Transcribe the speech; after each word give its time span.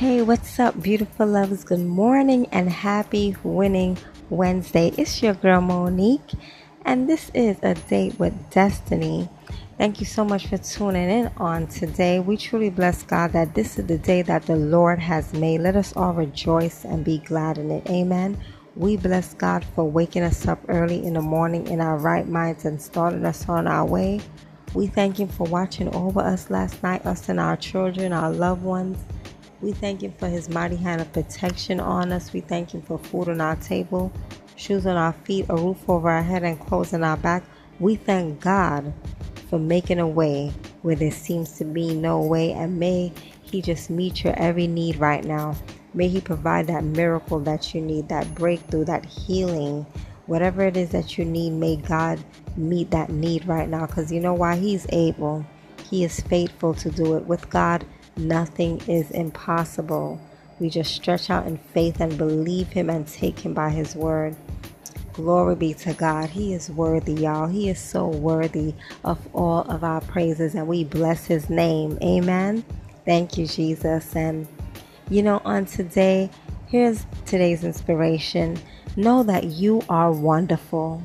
Hey, 0.00 0.22
what's 0.22 0.58
up, 0.58 0.80
beautiful 0.80 1.26
lovers? 1.26 1.62
Good 1.62 1.84
morning 1.84 2.46
and 2.52 2.70
happy 2.70 3.36
winning 3.42 3.98
Wednesday. 4.30 4.94
It's 4.96 5.22
your 5.22 5.34
girl 5.34 5.60
Monique, 5.60 6.32
and 6.86 7.06
this 7.06 7.30
is 7.34 7.58
a 7.62 7.74
date 7.74 8.18
with 8.18 8.32
destiny. 8.48 9.28
Thank 9.76 10.00
you 10.00 10.06
so 10.06 10.24
much 10.24 10.46
for 10.46 10.56
tuning 10.56 11.10
in 11.10 11.30
on 11.36 11.66
today. 11.66 12.18
We 12.18 12.38
truly 12.38 12.70
bless 12.70 13.02
God 13.02 13.32
that 13.32 13.54
this 13.54 13.78
is 13.78 13.88
the 13.88 13.98
day 13.98 14.22
that 14.22 14.46
the 14.46 14.56
Lord 14.56 15.00
has 15.00 15.34
made. 15.34 15.60
Let 15.60 15.76
us 15.76 15.94
all 15.94 16.14
rejoice 16.14 16.86
and 16.86 17.04
be 17.04 17.18
glad 17.18 17.58
in 17.58 17.70
it. 17.70 17.86
Amen. 17.90 18.42
We 18.76 18.96
bless 18.96 19.34
God 19.34 19.66
for 19.74 19.84
waking 19.84 20.22
us 20.22 20.48
up 20.48 20.60
early 20.68 21.04
in 21.04 21.12
the 21.12 21.20
morning 21.20 21.66
in 21.66 21.82
our 21.82 21.98
right 21.98 22.26
minds 22.26 22.64
and 22.64 22.80
starting 22.80 23.26
us 23.26 23.46
on 23.50 23.66
our 23.66 23.84
way. 23.84 24.22
We 24.72 24.86
thank 24.86 25.20
Him 25.20 25.28
for 25.28 25.46
watching 25.48 25.94
over 25.94 26.20
us 26.20 26.48
last 26.48 26.82
night, 26.82 27.04
us 27.04 27.28
and 27.28 27.38
our 27.38 27.58
children, 27.58 28.14
our 28.14 28.30
loved 28.30 28.62
ones. 28.62 28.96
We 29.60 29.72
thank 29.72 30.02
Him 30.02 30.12
for 30.12 30.28
His 30.28 30.48
mighty 30.48 30.76
hand 30.76 31.00
of 31.00 31.12
protection 31.12 31.80
on 31.80 32.12
us. 32.12 32.32
We 32.32 32.40
thank 32.40 32.72
Him 32.72 32.82
for 32.82 32.98
food 32.98 33.28
on 33.28 33.40
our 33.40 33.56
table, 33.56 34.12
shoes 34.56 34.86
on 34.86 34.96
our 34.96 35.12
feet, 35.12 35.46
a 35.48 35.56
roof 35.56 35.88
over 35.88 36.08
our 36.10 36.22
head, 36.22 36.44
and 36.44 36.58
clothes 36.58 36.94
on 36.94 37.04
our 37.04 37.16
back. 37.16 37.44
We 37.78 37.96
thank 37.96 38.40
God 38.40 38.92
for 39.48 39.58
making 39.58 39.98
a 39.98 40.08
way 40.08 40.52
where 40.82 40.96
there 40.96 41.10
seems 41.10 41.58
to 41.58 41.64
be 41.64 41.94
no 41.94 42.20
way, 42.20 42.52
and 42.52 42.78
may 42.78 43.12
He 43.42 43.60
just 43.60 43.90
meet 43.90 44.24
your 44.24 44.34
every 44.38 44.66
need 44.66 44.96
right 44.96 45.24
now. 45.24 45.54
May 45.92 46.08
He 46.08 46.20
provide 46.20 46.66
that 46.68 46.84
miracle 46.84 47.40
that 47.40 47.74
you 47.74 47.82
need, 47.82 48.08
that 48.08 48.34
breakthrough, 48.34 48.84
that 48.86 49.04
healing, 49.04 49.84
whatever 50.26 50.62
it 50.62 50.76
is 50.76 50.90
that 50.90 51.18
you 51.18 51.24
need. 51.24 51.50
May 51.50 51.76
God 51.76 52.18
meet 52.56 52.90
that 52.92 53.10
need 53.10 53.46
right 53.46 53.68
now 53.68 53.86
because 53.86 54.10
you 54.10 54.20
know 54.20 54.34
why? 54.34 54.56
He's 54.56 54.86
able, 54.90 55.44
He 55.90 56.04
is 56.04 56.20
faithful 56.20 56.72
to 56.74 56.90
do 56.90 57.16
it. 57.16 57.26
With 57.26 57.50
God, 57.50 57.84
Nothing 58.20 58.82
is 58.86 59.10
impossible. 59.10 60.20
We 60.58 60.68
just 60.68 60.94
stretch 60.94 61.30
out 61.30 61.46
in 61.46 61.56
faith 61.56 62.00
and 62.00 62.18
believe 62.18 62.68
Him 62.68 62.90
and 62.90 63.08
take 63.08 63.38
Him 63.38 63.54
by 63.54 63.70
His 63.70 63.96
word. 63.96 64.36
Glory 65.14 65.54
be 65.54 65.74
to 65.74 65.94
God. 65.94 66.28
He 66.28 66.52
is 66.52 66.70
worthy, 66.70 67.14
y'all. 67.14 67.48
He 67.48 67.70
is 67.70 67.80
so 67.80 68.08
worthy 68.08 68.74
of 69.04 69.18
all 69.34 69.62
of 69.62 69.82
our 69.84 70.02
praises, 70.02 70.54
and 70.54 70.68
we 70.68 70.84
bless 70.84 71.24
His 71.24 71.48
name. 71.48 71.98
Amen. 72.02 72.62
Thank 73.06 73.38
you, 73.38 73.46
Jesus. 73.46 74.14
And 74.14 74.46
you 75.08 75.22
know, 75.22 75.40
on 75.44 75.64
today, 75.64 76.30
here's 76.68 77.06
today's 77.24 77.64
inspiration 77.64 78.58
know 78.96 79.22
that 79.22 79.44
you 79.44 79.82
are 79.88 80.12
wonderful. 80.12 81.02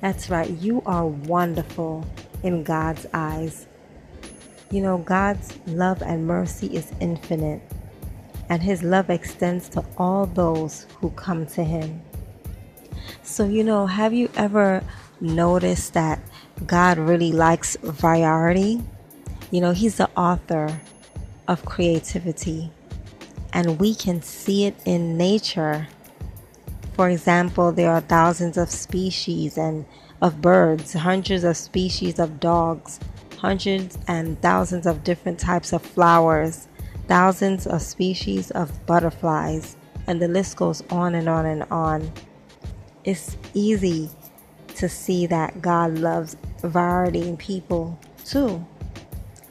That's 0.00 0.30
right, 0.30 0.48
you 0.48 0.82
are 0.86 1.06
wonderful 1.06 2.06
in 2.42 2.62
God's 2.62 3.06
eyes. 3.12 3.66
You 4.72 4.82
know, 4.82 4.98
God's 4.98 5.58
love 5.66 6.00
and 6.00 6.28
mercy 6.28 6.68
is 6.68 6.92
infinite, 7.00 7.60
and 8.48 8.62
His 8.62 8.84
love 8.84 9.10
extends 9.10 9.68
to 9.70 9.84
all 9.98 10.26
those 10.26 10.86
who 11.00 11.10
come 11.10 11.44
to 11.46 11.64
Him. 11.64 12.00
So, 13.24 13.46
you 13.46 13.64
know, 13.64 13.86
have 13.86 14.12
you 14.12 14.30
ever 14.36 14.84
noticed 15.20 15.94
that 15.94 16.20
God 16.66 16.98
really 16.98 17.32
likes 17.32 17.76
variety? 17.82 18.80
You 19.50 19.60
know, 19.60 19.72
He's 19.72 19.96
the 19.96 20.08
author 20.16 20.80
of 21.48 21.64
creativity, 21.64 22.70
and 23.52 23.80
we 23.80 23.92
can 23.92 24.22
see 24.22 24.66
it 24.66 24.76
in 24.84 25.16
nature. 25.18 25.88
For 26.92 27.08
example, 27.08 27.72
there 27.72 27.90
are 27.90 28.02
thousands 28.02 28.56
of 28.56 28.70
species 28.70 29.58
and 29.58 29.84
of 30.22 30.40
birds, 30.40 30.92
hundreds 30.92 31.42
of 31.42 31.56
species 31.56 32.20
of 32.20 32.38
dogs, 32.38 33.00
hundreds 33.40 33.98
and 34.06 34.38
thousands 34.42 34.86
of 34.86 35.02
different 35.02 35.38
types 35.38 35.72
of 35.72 35.80
flowers, 35.80 36.68
thousands 37.08 37.66
of 37.66 37.80
species 37.80 38.50
of 38.50 38.84
butterflies, 38.84 39.78
and 40.06 40.20
the 40.20 40.28
list 40.28 40.58
goes 40.58 40.82
on 40.90 41.14
and 41.14 41.26
on 41.26 41.46
and 41.46 41.62
on. 41.70 42.12
It's 43.04 43.38
easy 43.54 44.10
to 44.74 44.90
see 44.90 45.26
that 45.26 45.62
God 45.62 45.94
loves 45.94 46.36
variety 46.60 47.26
in 47.26 47.38
people 47.38 47.98
too. 48.26 48.62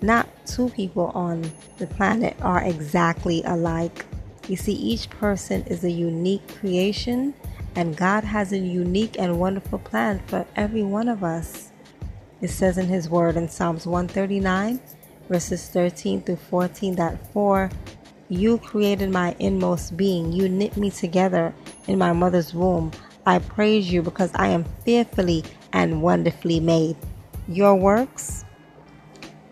Not 0.00 0.28
two 0.46 0.68
people 0.70 1.10
on 1.14 1.50
the 1.78 1.88
planet 1.88 2.36
are 2.40 2.62
exactly 2.62 3.42
alike. 3.44 4.06
You 4.46 4.56
see, 4.56 4.74
each 4.74 5.10
person 5.10 5.64
is 5.66 5.82
a 5.82 5.90
unique 5.90 6.46
creation, 6.56 7.34
and 7.74 7.96
God 7.96 8.22
has 8.22 8.52
a 8.52 8.58
unique 8.58 9.18
and 9.18 9.40
wonderful 9.40 9.80
plan 9.80 10.22
for 10.28 10.46
every 10.54 10.84
one 10.84 11.08
of 11.08 11.24
us. 11.24 11.71
It 12.42 12.50
says 12.50 12.76
in 12.76 12.86
His 12.86 13.08
Word 13.08 13.36
in 13.36 13.48
Psalms 13.48 13.86
139, 13.86 14.80
verses 15.28 15.68
13 15.68 16.22
through 16.22 16.36
14, 16.36 16.96
that 16.96 17.32
for 17.32 17.70
you 18.28 18.58
created 18.58 19.10
my 19.10 19.36
inmost 19.38 19.96
being, 19.96 20.32
you 20.32 20.48
knit 20.48 20.76
me 20.76 20.90
together 20.90 21.54
in 21.86 21.98
my 21.98 22.12
mother's 22.12 22.52
womb. 22.52 22.90
I 23.24 23.38
praise 23.38 23.92
you 23.92 24.02
because 24.02 24.32
I 24.34 24.48
am 24.48 24.64
fearfully 24.84 25.44
and 25.72 26.02
wonderfully 26.02 26.58
made. 26.58 26.96
Your 27.46 27.76
works 27.76 28.44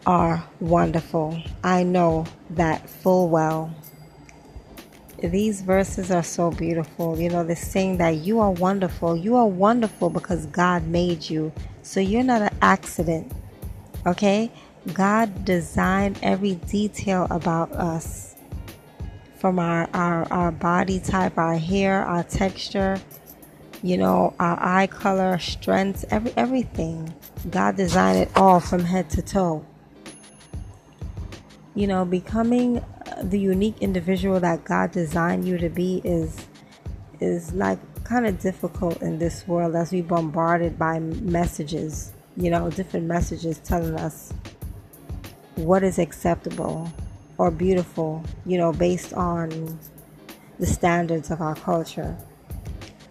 are 0.05 0.45
wonderful. 0.59 1.41
I 1.63 1.85
know 1.85 2.25
that 2.51 2.91
full 2.91 3.29
well. 3.29 3.73
These 5.23 5.61
verses 5.61 6.11
are 6.11 6.23
so 6.23 6.51
beautiful. 6.51 7.19
You 7.19 7.29
know, 7.29 7.45
they're 7.45 7.57
saying 7.57 7.99
that 7.99 8.17
you 8.17 8.41
are 8.41 8.51
wonderful. 8.51 9.17
You 9.17 9.37
are 9.37 9.47
wonderful 9.47 10.11
because 10.11 10.47
God 10.47 10.87
made 10.87 11.29
you. 11.29 11.53
So 11.83 12.01
you're 12.01 12.23
not 12.23 12.43
an 12.43 12.57
accident. 12.63 13.31
Okay? 14.07 14.51
God 14.95 15.45
designed 15.45 16.19
every 16.23 16.55
detail 16.55 17.27
about 17.31 17.73
us 17.73 18.35
from 19.37 19.59
our, 19.59 19.89
our, 19.93 20.31
our 20.33 20.53
body 20.53 21.01
type, 21.01 21.37
our 21.39 21.57
hair, 21.57 22.03
our 22.05 22.23
texture, 22.23 23.01
you 23.83 23.97
know, 23.97 24.35
our 24.39 24.59
eye 24.61 24.87
color, 24.87 25.39
strength, 25.39 26.05
every 26.11 26.33
everything. 26.37 27.15
God 27.51 27.77
designed 27.77 28.19
it 28.19 28.31
all 28.37 28.61
from 28.61 28.85
head 28.85 29.09
to 29.11 29.23
toe. 29.23 29.65
You 31.75 31.87
know, 31.87 32.05
becoming 32.05 32.85
the 33.23 33.39
unique 33.39 33.77
individual 33.81 34.41
that 34.41 34.65
God 34.65 34.93
designed 34.93 35.47
you 35.47 35.59
to 35.59 35.69
be 35.69 36.01
is 36.05 36.47
is 37.21 37.53
like 37.53 37.79
kind 38.05 38.27
of 38.27 38.41
difficult 38.41 39.03
in 39.03 39.19
this 39.19 39.47
world 39.47 39.77
as 39.77 39.93
we 39.93 40.01
bombarded 40.01 40.79
by 40.79 40.99
messages, 40.99 42.13
you 42.37 42.51
know, 42.51 42.71
different 42.71 43.07
messages 43.07 43.59
telling 43.59 43.95
us 43.97 44.33
what 45.57 45.83
is 45.83 45.99
acceptable 45.99 46.91
or 47.37 47.51
beautiful, 47.51 48.25
you 48.47 48.57
know, 48.57 48.73
based 48.73 49.13
on 49.13 49.79
the 50.59 50.67
standards 50.67 51.31
of 51.31 51.43
our 51.43 51.55
culture. 51.55 52.17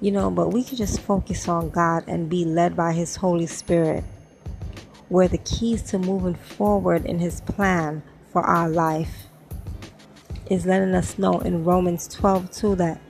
You 0.02 0.12
know, 0.12 0.32
but 0.32 0.54
we 0.54 0.64
can 0.64 0.78
just 0.78 1.02
focus 1.02 1.48
on 1.48 1.70
God 1.70 2.06
and 2.08 2.30
be 2.30 2.46
led 2.46 2.76
by 2.76 2.94
His 2.94 3.18
Holy 3.18 3.48
Spirit, 3.48 4.04
where 5.10 5.28
the 5.28 5.38
keys 5.40 5.84
to 5.84 6.00
moving 6.00 6.36
forward 6.36 7.06
in 7.06 7.20
His 7.20 7.42
plan 7.42 8.02
for 8.32 8.42
our 8.42 8.70
life 8.70 9.29
is 10.50 10.66
letting 10.66 10.96
us 10.96 11.18
know 11.20 11.40
in 11.40 11.64
Romans 11.64 12.08
12 12.08 12.52
2 12.52 12.76
that 12.76 13.02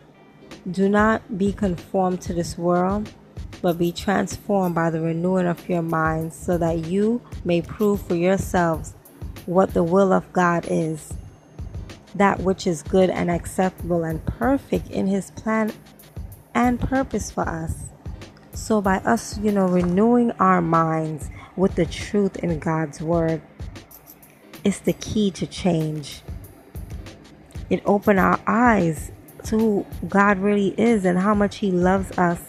do 0.71 0.89
not 0.89 1.37
be 1.37 1.53
conformed 1.53 2.21
to 2.21 2.33
this 2.33 2.57
world, 2.57 3.11
but 3.61 3.77
be 3.77 3.91
transformed 3.91 4.75
by 4.75 4.89
the 4.89 4.99
renewing 4.99 5.47
of 5.47 5.67
your 5.69 5.81
minds, 5.81 6.35
so 6.35 6.57
that 6.57 6.85
you 6.85 7.21
may 7.45 7.61
prove 7.61 8.01
for 8.01 8.15
yourselves 8.15 8.93
what 9.45 9.73
the 9.73 9.83
will 9.83 10.11
of 10.11 10.31
God 10.33 10.65
is, 10.69 11.13
that 12.15 12.41
which 12.41 12.67
is 12.67 12.83
good 12.83 13.09
and 13.09 13.31
acceptable 13.31 14.03
and 14.03 14.23
perfect 14.25 14.89
in 14.89 15.07
His 15.07 15.31
plan 15.31 15.71
and 16.53 16.79
purpose 16.79 17.31
for 17.31 17.47
us. 17.47 17.85
So, 18.53 18.81
by 18.81 18.97
us, 18.97 19.37
you 19.39 19.51
know, 19.51 19.65
renewing 19.65 20.31
our 20.33 20.61
minds 20.61 21.29
with 21.55 21.75
the 21.75 21.85
truth 21.85 22.35
in 22.37 22.59
God's 22.59 23.01
Word, 23.01 23.41
it's 24.63 24.79
the 24.79 24.93
key 24.93 25.31
to 25.31 25.47
change. 25.47 26.21
It 27.69 27.83
opened 27.85 28.19
our 28.19 28.39
eyes 28.47 29.11
to 29.45 29.57
who 29.57 29.85
God 30.07 30.39
really 30.39 30.73
is 30.77 31.05
and 31.05 31.17
how 31.19 31.33
much 31.33 31.57
He 31.57 31.71
loves 31.71 32.17
us 32.17 32.41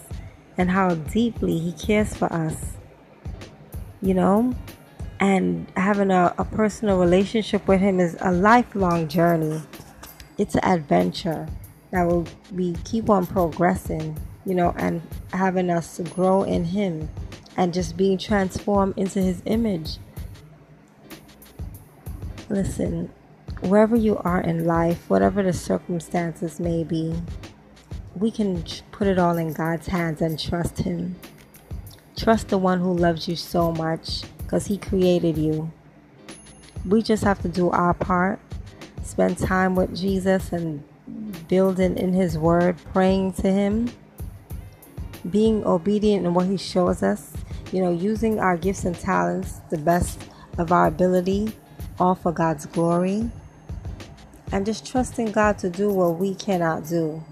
and 0.57 0.71
how 0.71 0.95
deeply 0.95 1.59
He 1.59 1.73
cares 1.73 2.17
for 2.17 2.33
us. 2.33 2.77
You 4.01 4.15
know? 4.15 4.55
And 5.21 5.71
having 5.77 6.11
a, 6.11 6.35
a 6.39 6.45
personal 6.45 6.99
relationship 6.99 7.69
with 7.69 7.81
Him 7.81 8.01
is 8.01 8.17
a 8.21 8.33
lifelong 8.33 9.09
journey. 9.09 9.61
It's 10.39 10.55
an 10.55 10.65
adventure 10.65 11.47
that 11.91 12.05
will 12.05 12.27
be 12.55 12.75
keep 12.85 13.11
on 13.11 13.27
progressing, 13.27 14.19
you 14.47 14.55
know, 14.55 14.75
and 14.79 15.03
having 15.33 15.69
us 15.69 15.99
grow 16.15 16.45
in 16.45 16.65
Him 16.65 17.11
and 17.57 17.75
just 17.75 17.97
being 17.97 18.17
transformed 18.17 18.95
into 18.97 19.21
His 19.21 19.43
image. 19.45 19.99
Listen, 22.49 23.13
wherever 23.63 23.97
you 23.97 24.17
are 24.19 24.41
in 24.41 24.65
life, 24.65 25.09
whatever 25.09 25.43
the 25.43 25.53
circumstances 25.53 26.59
may 26.59 26.85
be, 26.85 27.15
we 28.15 28.31
can 28.31 28.65
put 28.91 29.07
it 29.07 29.19
all 29.19 29.37
in 29.37 29.53
God's 29.53 29.87
hands 29.89 30.21
and 30.21 30.39
trust 30.39 30.79
Him. 30.79 31.17
Trust 32.17 32.49
the 32.49 32.59
one 32.59 32.81
who 32.81 32.93
loves 32.93 33.29
you 33.29 33.37
so 33.37 33.73
much 33.73 34.23
because 34.39 34.67
He 34.67 34.79
created 34.79 35.39
you. 35.39 35.71
We 36.87 37.03
just 37.03 37.25
have 37.25 37.41
to 37.43 37.49
do 37.49 37.71
our 37.71 37.95
part, 37.95 38.41
spend 39.03 39.39
time 39.39 39.75
with 39.75 39.97
Jesus 39.97 40.53
and 40.53 40.83
building 41.49 41.99
in 41.99 42.13
His 42.13 42.39
Word, 42.39 42.77
praying 42.93 43.35
to 43.35 43.51
Him, 43.51 43.91
being 45.29 45.65
obedient 45.65 46.27
in 46.27 46.35
what 46.35 46.47
He 46.47 46.57
shows 46.57 47.03
us, 47.03 47.33
you 47.73 47.83
know, 47.83 47.93
using 47.93 48.41
our 48.41 48.57
gifts 48.57 48.85
and 48.85 48.99
talents 48.99 49.61
the 49.71 49.79
best 49.79 50.21
of 50.59 50.73
our 50.73 50.87
ability, 50.87 51.53
all 51.99 52.15
for 52.15 52.33
God's 52.33 52.67
glory, 52.67 53.31
and 54.53 54.67
just 54.67 54.87
trusting 54.87 55.33
God 55.33 55.59
to 55.59 55.71
do 55.71 55.91
what 55.91 56.19
we 56.19 56.35
cannot 56.35 56.87
do. 56.87 57.23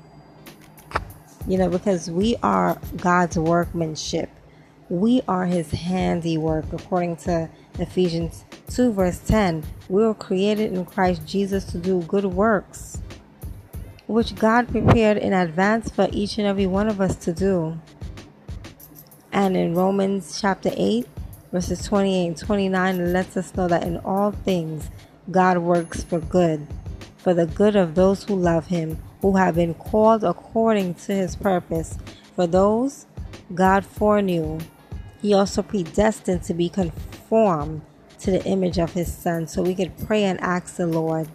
You 1.47 1.59
know, 1.59 1.69
because 1.69 2.11
we 2.11 2.37
are 2.43 2.79
God's 2.97 3.38
workmanship. 3.38 4.31
We 4.91 5.23
are 5.29 5.47
his 5.47 5.70
handiwork, 5.70 6.73
according 6.73 7.17
to 7.19 7.49
Ephesians 7.79 8.44
2, 8.70 8.93
verse 8.93 9.19
10. 9.19 9.65
We 9.88 10.03
were 10.03 10.15
created 10.15 10.73
in 10.73 10.85
Christ 10.85 11.26
Jesus 11.26 11.65
to 11.67 11.79
do 11.79 12.03
good 12.03 12.25
works, 12.25 13.00
which 14.06 14.35
God 14.35 14.69
prepared 14.69 15.17
in 15.19 15.32
advance 15.32 15.91
for 15.91 16.09
each 16.12 16.38
and 16.38 16.47
every 16.47 16.67
one 16.67 16.88
of 16.88 17.00
us 17.00 17.17
to 17.17 17.32
do. 17.32 17.79
And 19.32 19.56
in 19.56 19.75
Romans 19.75 20.41
chapter 20.41 20.71
8, 20.75 21.06
verses 21.53 21.85
28 21.85 22.26
and 22.26 22.37
29, 22.37 23.00
it 23.00 23.06
lets 23.09 23.37
us 23.37 23.55
know 23.55 23.69
that 23.69 23.85
in 23.85 23.99
all 23.99 24.32
things 24.32 24.91
God 25.31 25.59
works 25.59 26.03
for 26.03 26.19
good, 26.19 26.67
for 27.19 27.35
the 27.35 27.47
good 27.47 27.76
of 27.76 27.94
those 27.94 28.25
who 28.25 28.35
love 28.35 28.69
him, 28.69 28.99
who 29.20 29.37
have 29.37 29.56
been 29.56 29.75
called 29.75 30.25
according 30.25 30.94
to 30.94 31.12
his 31.12 31.37
purpose. 31.37 31.99
For 32.35 32.47
those 32.47 33.06
God 33.55 33.85
foreknew, 33.85 34.61
he 35.20 35.35
also 35.35 35.62
predestined 35.62 36.43
to 36.44 36.55
be 36.55 36.69
conformed 36.69 37.82
to 38.20 38.31
the 38.31 38.44
image 38.44 38.79
of 38.79 38.93
his 38.93 39.12
son, 39.12 39.47
so 39.47 39.62
we 39.62 39.75
could 39.75 39.97
pray 40.06 40.25
and 40.25 40.41
ask 40.41 40.76
the 40.76 40.87
Lord 40.87 41.29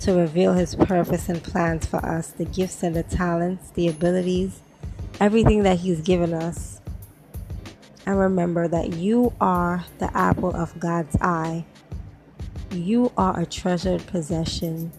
to 0.00 0.12
reveal 0.12 0.54
his 0.54 0.74
purpose 0.74 1.28
and 1.28 1.42
plans 1.42 1.86
for 1.86 2.04
us, 2.04 2.28
the 2.28 2.44
gifts 2.44 2.82
and 2.82 2.94
the 2.94 3.02
talents, 3.02 3.70
the 3.70 3.88
abilities, 3.88 4.60
everything 5.20 5.64
that 5.64 5.78
he's 5.78 6.00
given 6.00 6.32
us. 6.32 6.80
And 8.06 8.18
remember 8.18 8.68
that 8.68 8.94
you 8.94 9.34
are 9.40 9.84
the 9.98 10.16
apple 10.16 10.54
of 10.54 10.78
God's 10.78 11.16
eye. 11.20 11.66
You 12.70 13.12
are 13.18 13.38
a 13.38 13.44
treasured 13.44 14.06
possession 14.06 14.92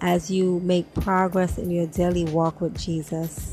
as 0.00 0.30
you 0.30 0.60
make 0.60 0.92
progress 0.94 1.58
in 1.58 1.70
your 1.70 1.86
daily 1.86 2.24
walk 2.24 2.60
with 2.60 2.78
Jesus. 2.78 3.52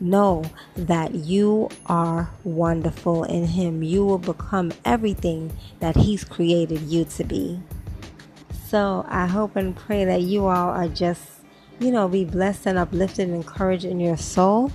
Know 0.00 0.44
that 0.74 1.14
you 1.14 1.68
are 1.86 2.30
wonderful 2.42 3.24
in 3.24 3.46
Him. 3.46 3.82
You 3.82 4.04
will 4.04 4.18
become 4.18 4.72
everything 4.84 5.56
that 5.80 5.96
He's 5.96 6.24
created 6.24 6.80
you 6.80 7.04
to 7.04 7.24
be. 7.24 7.60
So 8.66 9.04
I 9.08 9.26
hope 9.26 9.54
and 9.56 9.76
pray 9.76 10.04
that 10.04 10.22
you 10.22 10.46
all 10.46 10.70
are 10.70 10.88
just, 10.88 11.22
you 11.78 11.90
know, 11.90 12.08
be 12.08 12.24
blessed 12.24 12.66
and 12.66 12.78
uplifted 12.78 13.28
and 13.28 13.36
encouraged 13.36 13.84
in 13.84 14.00
your 14.00 14.16
soul. 14.16 14.72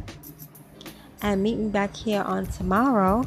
And 1.22 1.42
meet 1.42 1.58
me 1.58 1.70
back 1.70 1.96
here 1.96 2.22
on 2.22 2.46
tomorrow, 2.46 3.26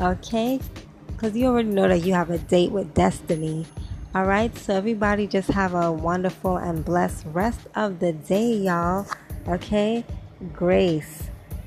okay? 0.00 0.60
Because 1.08 1.36
you 1.36 1.46
already 1.46 1.68
know 1.68 1.86
that 1.86 1.98
you 1.98 2.14
have 2.14 2.30
a 2.30 2.38
date 2.38 2.72
with 2.72 2.94
destiny. 2.94 3.66
All 4.14 4.24
right, 4.24 4.56
so 4.56 4.74
everybody 4.74 5.26
just 5.26 5.50
have 5.50 5.74
a 5.74 5.92
wonderful 5.92 6.56
and 6.56 6.82
blessed 6.82 7.26
rest 7.26 7.60
of 7.74 7.98
the 7.98 8.14
day, 8.14 8.54
y'all. 8.54 9.06
Okay, 9.46 10.02
grace, 10.50 11.24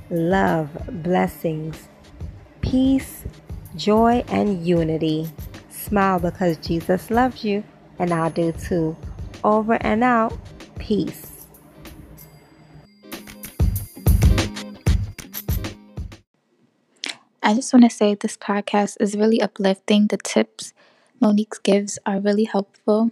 love, 0.10 0.70
blessings, 1.04 1.88
peace, 2.62 3.26
joy, 3.76 4.24
and 4.28 4.66
unity. 4.66 5.30
Smile 5.70 6.18
because 6.20 6.58
Jesus 6.58 7.12
loves 7.12 7.44
you, 7.44 7.64
and 8.00 8.12
I 8.12 8.30
do 8.30 8.52
too. 8.54 8.98
Over 9.44 9.78
and 9.82 10.04
out. 10.04 10.36
Peace. 10.80 11.46
I 17.44 17.54
just 17.54 17.72
want 17.72 17.84
to 17.84 17.90
say 17.92 18.16
this 18.16 18.36
podcast 18.36 18.98
is 19.00 19.16
really 19.16 19.40
uplifting. 19.40 20.08
The 20.08 20.18
tips 20.18 20.74
Monique 21.22 21.64
gives 21.64 21.98
are 22.06 22.20
really 22.20 22.44
helpful. 22.46 23.12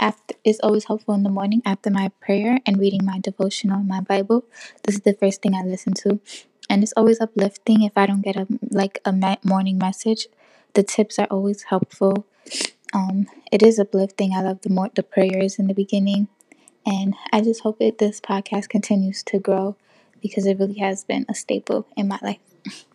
After 0.00 0.34
it's 0.44 0.58
always 0.60 0.84
helpful 0.86 1.14
in 1.14 1.22
the 1.22 1.30
morning 1.30 1.62
after 1.64 1.90
my 1.90 2.08
prayer 2.20 2.58
and 2.66 2.78
reading 2.78 3.04
my 3.04 3.20
devotional 3.20 3.82
my 3.84 4.00
Bible. 4.00 4.44
This 4.82 4.96
is 4.96 5.02
the 5.02 5.14
first 5.14 5.42
thing 5.42 5.54
I 5.54 5.62
listen 5.62 5.94
to, 6.04 6.18
and 6.68 6.82
it's 6.82 6.94
always 6.96 7.20
uplifting. 7.20 7.82
If 7.82 7.92
I 7.96 8.06
don't 8.06 8.22
get 8.22 8.36
a 8.36 8.46
like 8.70 8.98
a 9.04 9.12
morning 9.44 9.78
message, 9.78 10.26
the 10.74 10.82
tips 10.82 11.18
are 11.20 11.28
always 11.30 11.64
helpful. 11.64 12.26
Um, 12.94 13.26
it 13.52 13.62
is 13.62 13.78
uplifting. 13.78 14.32
I 14.34 14.42
love 14.42 14.62
the 14.62 14.70
more 14.70 14.90
the 14.94 15.02
prayers 15.04 15.58
in 15.58 15.68
the 15.68 15.74
beginning, 15.74 16.28
and 16.86 17.14
I 17.32 17.40
just 17.42 17.62
hope 17.62 17.78
that 17.80 17.98
this 17.98 18.20
podcast 18.20 18.68
continues 18.70 19.22
to 19.24 19.38
grow 19.38 19.76
because 20.22 20.46
it 20.46 20.58
really 20.58 20.80
has 20.80 21.04
been 21.04 21.26
a 21.28 21.34
staple 21.34 21.86
in 21.96 22.08
my 22.08 22.18
life. 22.22 22.40